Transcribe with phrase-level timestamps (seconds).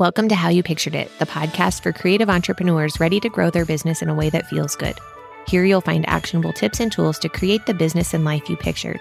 [0.00, 3.66] Welcome to How You Pictured It, the podcast for creative entrepreneurs ready to grow their
[3.66, 4.98] business in a way that feels good.
[5.46, 8.98] Here you'll find actionable tips and tools to create the business and life you pictured.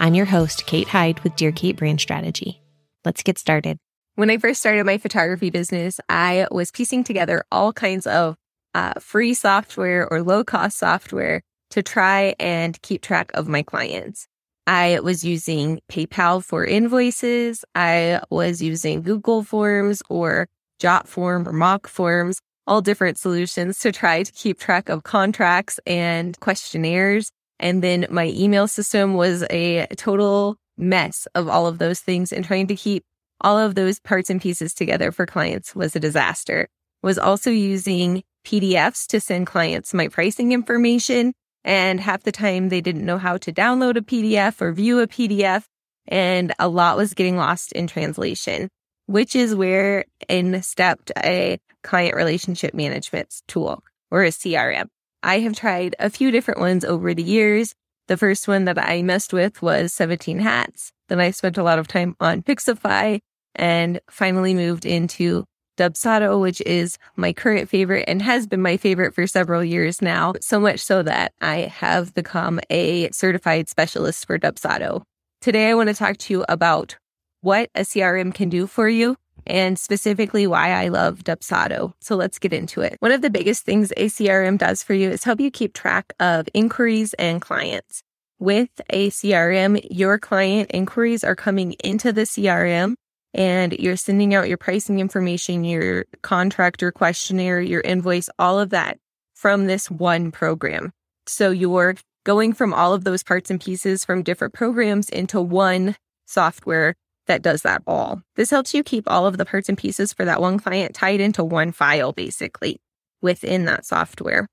[0.00, 2.60] I'm your host, Kate Hyde with Dear Kate Brand Strategy.
[3.04, 3.78] Let's get started.
[4.16, 8.34] When I first started my photography business, I was piecing together all kinds of
[8.74, 14.26] uh, free software or low cost software to try and keep track of my clients.
[14.70, 17.64] I was using PayPal for invoices.
[17.74, 20.46] I was using Google Forms or
[20.80, 26.38] Jotform or Mock Forms, all different solutions to try to keep track of contracts and
[26.38, 27.32] questionnaires.
[27.58, 32.44] And then my email system was a total mess of all of those things and
[32.44, 33.02] trying to keep
[33.40, 36.68] all of those parts and pieces together for clients was a disaster.
[37.02, 41.32] Was also using PDFs to send clients my pricing information
[41.64, 45.06] and half the time they didn't know how to download a PDF or view a
[45.06, 45.64] PDF.
[46.08, 48.68] And a lot was getting lost in translation,
[49.06, 54.88] which is where in stepped a client relationship management tool or a CRM.
[55.22, 57.74] I have tried a few different ones over the years.
[58.08, 60.92] The first one that I messed with was 17 Hats.
[61.08, 63.20] Then I spent a lot of time on Pixifi
[63.54, 65.44] and finally moved into
[65.80, 70.34] Dubsado, which is my current favorite and has been my favorite for several years now,
[70.38, 75.02] so much so that I have become a certified specialist for Dubsado.
[75.40, 76.98] Today, I want to talk to you about
[77.40, 81.94] what a CRM can do for you and specifically why I love Dubsado.
[82.02, 82.96] So let's get into it.
[83.00, 86.12] One of the biggest things a CRM does for you is help you keep track
[86.20, 88.02] of inquiries and clients.
[88.38, 92.96] With a CRM, your client inquiries are coming into the CRM
[93.34, 98.98] and you're sending out your pricing information, your contractor questionnaire, your invoice, all of that
[99.34, 100.92] from this one program.
[101.26, 105.96] So you're going from all of those parts and pieces from different programs into one
[106.26, 106.94] software
[107.26, 108.22] that does that all.
[108.34, 111.20] This helps you keep all of the parts and pieces for that one client tied
[111.20, 112.80] into one file, basically,
[113.22, 114.48] within that software.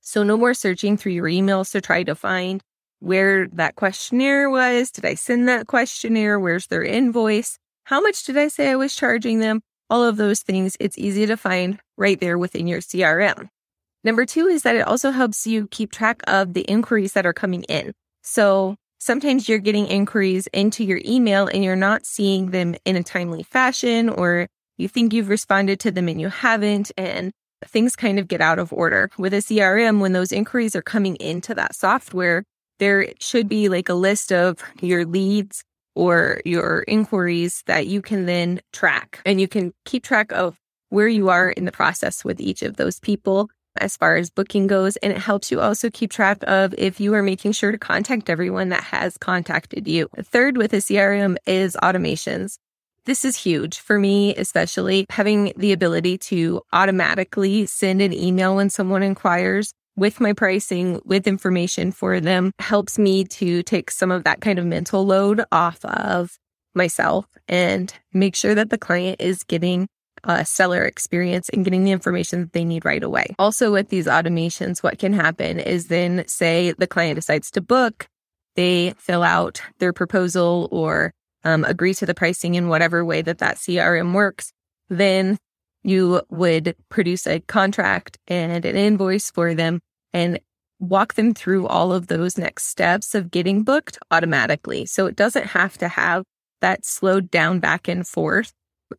[0.00, 2.62] So no more searching through your emails to try to find
[3.00, 4.92] where that questionnaire was.
[4.92, 6.38] Did I send that questionnaire?
[6.38, 7.58] Where's their invoice?
[7.86, 9.60] How much did I say I was charging them?
[9.88, 13.48] All of those things, it's easy to find right there within your CRM.
[14.02, 17.32] Number two is that it also helps you keep track of the inquiries that are
[17.32, 17.92] coming in.
[18.22, 23.04] So sometimes you're getting inquiries into your email and you're not seeing them in a
[23.04, 24.48] timely fashion, or
[24.78, 27.30] you think you've responded to them and you haven't, and
[27.66, 29.10] things kind of get out of order.
[29.16, 32.42] With a CRM, when those inquiries are coming into that software,
[32.80, 35.62] there should be like a list of your leads
[35.96, 40.56] or your inquiries that you can then track and you can keep track of
[40.90, 43.48] where you are in the process with each of those people
[43.78, 44.96] as far as booking goes.
[44.98, 48.30] And it helps you also keep track of if you are making sure to contact
[48.30, 50.08] everyone that has contacted you.
[50.22, 52.58] Third with a CRM is automations.
[53.06, 58.68] This is huge for me, especially having the ability to automatically send an email when
[58.68, 64.24] someone inquires with my pricing, with information for them, helps me to take some of
[64.24, 66.38] that kind of mental load off of
[66.74, 69.88] myself and make sure that the client is getting
[70.24, 73.34] a seller experience and getting the information that they need right away.
[73.38, 78.08] Also, with these automations, what can happen is then, say, the client decides to book,
[78.56, 81.12] they fill out their proposal or
[81.44, 84.52] um, agree to the pricing in whatever way that that CRM works.
[84.88, 85.38] Then
[85.86, 89.80] you would produce a contract and an invoice for them
[90.12, 90.40] and
[90.80, 94.84] walk them through all of those next steps of getting booked automatically.
[94.84, 96.24] So it doesn't have to have
[96.60, 98.52] that slowed down back and forth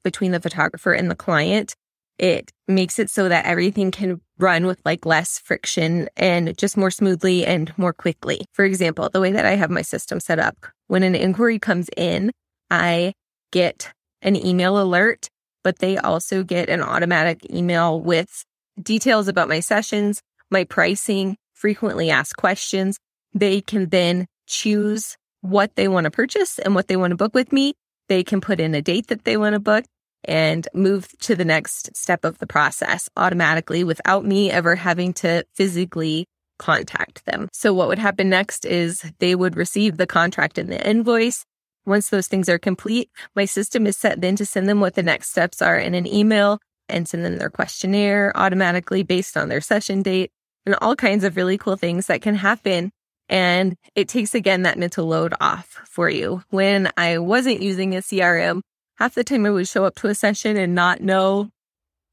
[0.03, 1.75] between the photographer and the client.
[2.17, 6.89] It makes it so that everything can run with like less friction and just more
[6.89, 8.45] smoothly and more quickly.
[8.53, 10.55] For example, the way that I have my system set up,
[10.87, 12.31] when an inquiry comes in,
[12.71, 13.13] I
[13.51, 15.29] get an email alert,
[15.67, 18.45] but they also get an automatic email with
[18.81, 22.97] details about my sessions, my pricing, frequently asked questions.
[23.33, 27.33] They can then choose what they want to purchase and what they want to book
[27.33, 27.73] with me.
[28.07, 29.83] They can put in a date that they want to book
[30.23, 35.43] and move to the next step of the process automatically without me ever having to
[35.53, 36.27] physically
[36.59, 37.49] contact them.
[37.51, 41.43] So what would happen next is they would receive the contract and the invoice.
[41.87, 45.01] Once those things are complete, my system is set then to send them what the
[45.01, 49.61] next steps are in an email and send them their questionnaire automatically based on their
[49.61, 50.29] session date
[50.65, 52.91] and all kinds of really cool things that can happen.
[53.29, 56.43] And it takes again that mental load off for you.
[56.49, 58.61] When I wasn't using a CRM,
[58.97, 61.49] half the time I would show up to a session and not know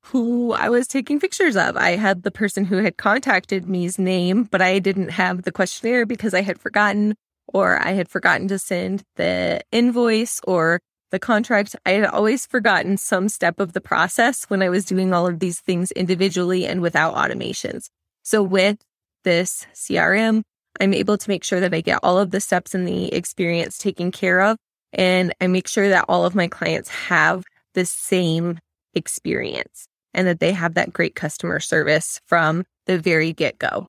[0.04, 1.76] who I was taking pictures of.
[1.76, 6.06] I had the person who had contacted me's name, but I didn't have the questionnaire
[6.06, 7.16] because I had forgotten
[7.54, 10.80] or I had forgotten to send the invoice or
[11.12, 15.14] the contract, I had always forgotten some step of the process when I was doing
[15.14, 17.88] all of these things individually and without automations.
[18.24, 18.78] So with
[19.22, 20.42] this CRM,
[20.80, 23.78] I'm able to make sure that I get all of the steps in the experience
[23.78, 24.56] taken care of.
[24.92, 28.58] And I make sure that all of my clients have the same
[28.94, 33.86] experience and that they have that great customer service from the very get go.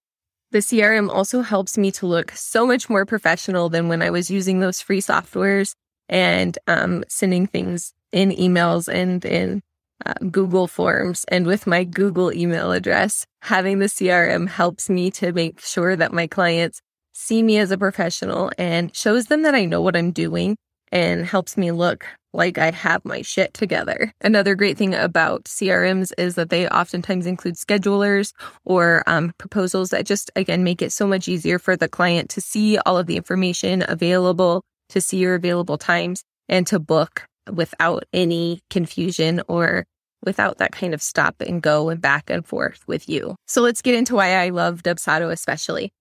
[0.52, 4.32] The CRM also helps me to look so much more professional than when I was
[4.32, 5.74] using those free softwares
[6.08, 9.62] and um, sending things in emails and in
[10.06, 11.26] uh, Google Forms.
[11.30, 16.14] And with my Google email address, having the CRM helps me to make sure that
[16.14, 16.80] my clients
[17.14, 20.58] see me as a professional and shows them that I know what I'm doing
[20.92, 22.06] and helps me look
[22.36, 24.14] like I have my shit together.
[24.22, 28.34] Another great thing about CRMs is that they oftentimes include schedulers
[28.64, 32.42] or um, proposals that just, again, make it so much easier for the client to
[32.42, 38.04] see all of the information available, to see your available times, and to book without
[38.14, 39.86] any confusion or
[40.24, 43.36] without that kind of stop and go and back and forth with you.
[43.48, 45.94] So let's get into why I love Dubsado especially.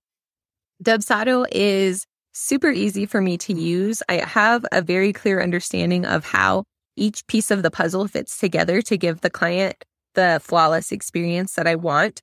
[0.83, 4.03] Dubsado is super easy for me to use.
[4.09, 6.65] I have a very clear understanding of how
[6.97, 9.85] each piece of the puzzle fits together to give the client
[10.15, 12.21] the flawless experience that I want.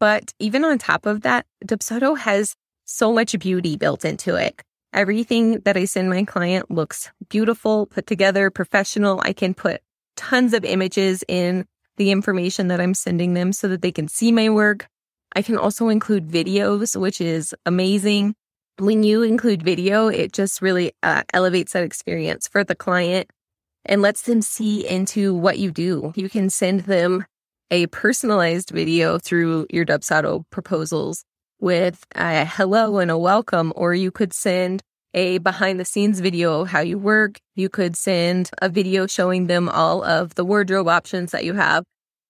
[0.00, 2.54] But even on top of that, Dubsado has
[2.84, 4.60] so much beauty built into it.
[4.92, 9.20] Everything that I send my client looks beautiful, put together, professional.
[9.24, 9.80] I can put
[10.16, 11.66] tons of images in
[11.96, 14.88] the information that I'm sending them so that they can see my work.
[15.34, 18.34] I can also include videos, which is amazing
[18.78, 23.30] when you include video, it just really uh, elevates that experience for the client
[23.84, 26.12] and lets them see into what you do.
[26.16, 27.24] You can send them
[27.70, 31.24] a personalized video through your Dubsado proposals
[31.58, 34.82] with a hello and a welcome, or you could send
[35.14, 37.38] a behind the scenes video of how you work.
[37.54, 41.84] You could send a video showing them all of the wardrobe options that you have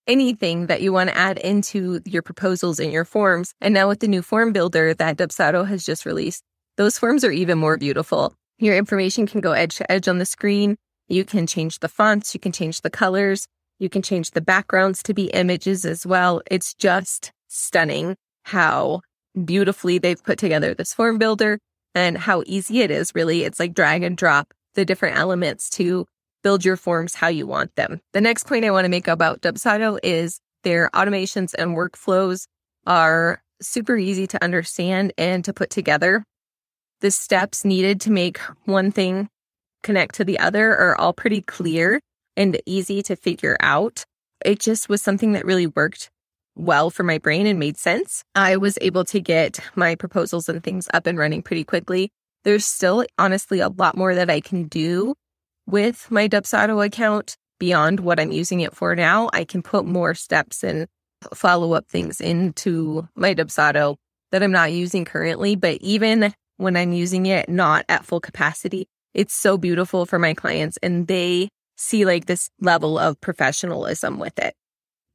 [0.07, 3.55] anything that you want to add into your proposals and your forms.
[3.61, 6.43] And now with the new form builder that Dubsado has just released,
[6.77, 8.35] those forms are even more beautiful.
[8.59, 10.77] Your information can go edge to edge on the screen.
[11.09, 13.47] You can change the fonts, you can change the colors,
[13.79, 16.41] you can change the backgrounds to be images as well.
[16.51, 19.03] It's just stunning how
[19.45, 21.59] beautifully they've put together this form builder
[21.95, 23.43] and how easy it is really.
[23.43, 26.07] It's like drag and drop the different elements to
[26.43, 28.01] build your forms how you want them.
[28.13, 32.47] The next point I want to make about Dubsado is their automations and workflows
[32.87, 36.25] are super easy to understand and to put together.
[37.01, 39.29] The steps needed to make one thing
[39.83, 42.01] connect to the other are all pretty clear
[42.37, 44.05] and easy to figure out.
[44.45, 46.11] It just was something that really worked
[46.55, 48.23] well for my brain and made sense.
[48.35, 52.11] I was able to get my proposals and things up and running pretty quickly.
[52.45, 55.15] There's still honestly a lot more that I can do
[55.67, 59.31] with my Dubsado account beyond what I'm using it for now.
[59.33, 60.87] I can put more steps and
[61.35, 63.97] follow up things into my Dubsado
[64.33, 65.57] that I'm not using currently.
[65.57, 70.35] But even when I'm using it not at full capacity, it's so beautiful for my
[70.35, 74.55] clients and they see like this level of professionalism with it.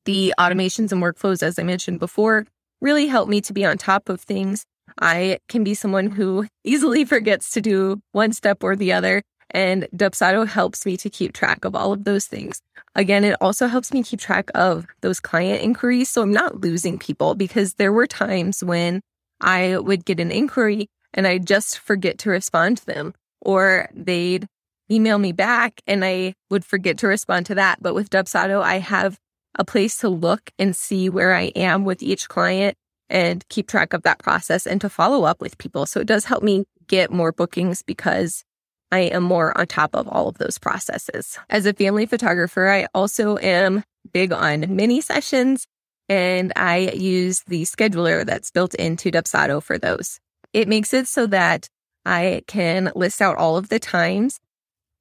[0.06, 2.46] The automations and workflows, as I mentioned before,
[2.82, 4.66] really help me to be on top of things.
[5.02, 9.22] I can be someone who easily forgets to do one step or the other.
[9.52, 12.62] And Dubsado helps me to keep track of all of those things.
[12.96, 16.10] Again, it also helps me keep track of those client inquiries.
[16.10, 19.02] So I'm not losing people because there were times when
[19.40, 24.48] I would get an inquiry and I just forget to respond to them, or they'd
[24.92, 27.82] email me back and I would forget to respond to that.
[27.82, 29.18] But with Dubsado, I have
[29.56, 32.76] a place to look and see where I am with each client
[33.10, 35.86] and keep track of that process and to follow up with people.
[35.86, 38.44] So it does help me get more bookings because
[38.92, 41.38] I am more on top of all of those processes.
[41.50, 45.66] As a family photographer, I also am big on mini sessions
[46.10, 50.20] and I use the scheduler that's built into Dubsado for those.
[50.54, 51.68] It makes it so that
[52.06, 54.40] I can list out all of the times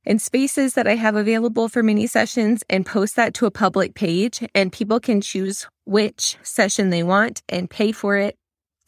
[0.04, 3.94] and spaces that I have available for mini sessions and post that to a public
[3.94, 8.36] page and people can choose which session they want and pay for it,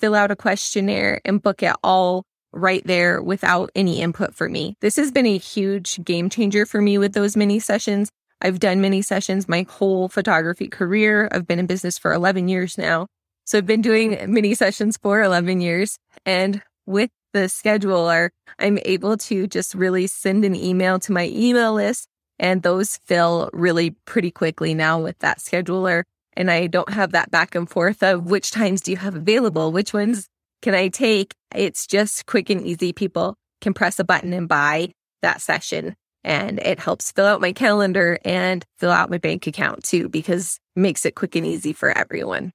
[0.01, 4.75] fill out a questionnaire and book it all right there without any input for me.
[4.81, 8.11] This has been a huge game changer for me with those mini sessions.
[8.41, 11.29] I've done mini sessions my whole photography career.
[11.33, 13.07] I've been in business for 11 years now.
[13.45, 15.99] So I've been doing mini sessions for 11 years.
[16.25, 21.75] And with the scheduler, I'm able to just really send an email to my email
[21.75, 22.09] list.
[22.39, 26.05] And those fill really pretty quickly now with that scheduler.
[26.35, 29.73] And I don't have that back and forth of which times do you have available?
[29.73, 30.29] Which ones
[30.63, 31.35] can I take?
[31.55, 32.93] It's just quick and easy.
[32.93, 34.91] People can press a button and buy
[35.23, 39.85] that session and it helps fill out my calendar and fill out my bank account
[39.85, 42.53] too, because it makes it quick and easy for everyone.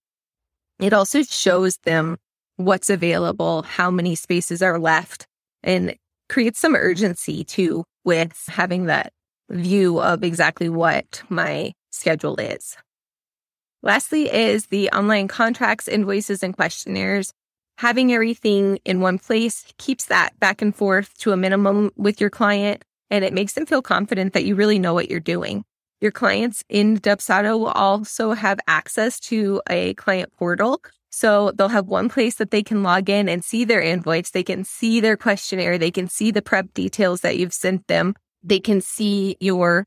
[0.79, 2.17] It also shows them
[2.57, 5.27] what's available, how many spaces are left,
[5.63, 5.95] and
[6.29, 9.11] creates some urgency too with having that
[9.49, 12.75] view of exactly what my schedule is.
[13.81, 17.33] Lastly, is the online contracts, invoices, and questionnaires.
[17.77, 22.29] Having everything in one place keeps that back and forth to a minimum with your
[22.29, 25.63] client, and it makes them feel confident that you really know what you're doing.
[25.99, 30.81] Your clients in Dubsado will also have access to a client portal.
[31.09, 34.31] So they'll have one place that they can log in and see their invoice.
[34.31, 35.77] They can see their questionnaire.
[35.77, 38.15] They can see the prep details that you've sent them.
[38.43, 39.85] They can see your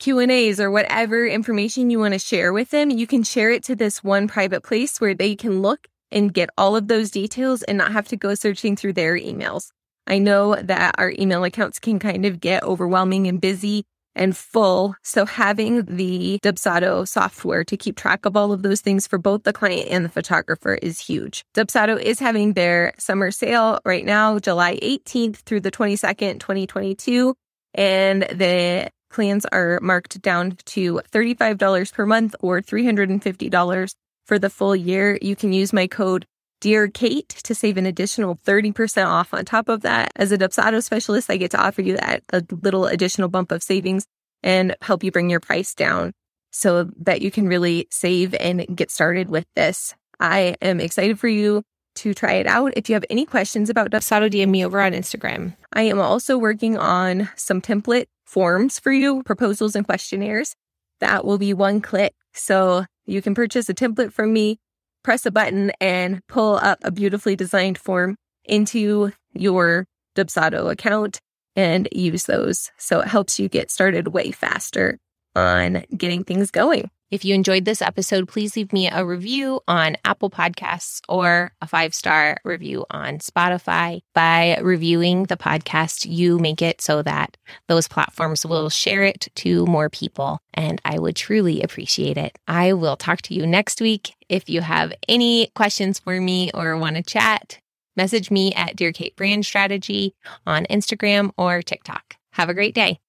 [0.00, 3.76] Q&As or whatever information you want to share with them, you can share it to
[3.76, 7.78] this one private place where they can look and get all of those details and
[7.78, 9.68] not have to go searching through their emails.
[10.06, 13.84] I know that our email accounts can kind of get overwhelming and busy
[14.16, 14.96] and full.
[15.02, 19.44] So having the Dubsado software to keep track of all of those things for both
[19.44, 21.44] the client and the photographer is huge.
[21.54, 27.34] Dubsado is having their summer sale right now, July 18th through the 22nd, 2022.
[27.74, 33.94] And the Plans are marked down to $35 per month or $350
[34.26, 35.18] for the full year.
[35.20, 36.26] You can use my code
[36.60, 40.12] Dear Kate to save an additional 30% off on top of that.
[40.16, 43.62] As a Dubsado specialist, I get to offer you that a little additional bump of
[43.62, 44.04] savings
[44.42, 46.12] and help you bring your price down
[46.50, 49.94] so that you can really save and get started with this.
[50.18, 51.62] I am excited for you
[51.96, 52.74] to try it out.
[52.76, 55.56] If you have any questions about Dubsado, DM me over on Instagram.
[55.72, 60.54] I am also working on some template forms for you, proposals and questionnaires.
[61.00, 62.12] That will be one click.
[62.32, 64.58] So you can purchase a template from me,
[65.02, 71.20] press a button, and pull up a beautifully designed form into your Dubsado account
[71.56, 72.70] and use those.
[72.78, 74.98] So it helps you get started way faster
[75.34, 76.90] on getting things going.
[77.10, 81.66] If you enjoyed this episode, please leave me a review on Apple Podcasts or a
[81.66, 83.98] five star review on Spotify.
[84.14, 87.36] By reviewing the podcast, you make it so that
[87.66, 90.38] those platforms will share it to more people.
[90.54, 92.38] And I would truly appreciate it.
[92.46, 94.14] I will talk to you next week.
[94.28, 97.58] If you have any questions for me or want to chat,
[97.96, 100.14] message me at Dear Kate Brand Strategy
[100.46, 102.14] on Instagram or TikTok.
[102.34, 103.00] Have a great day.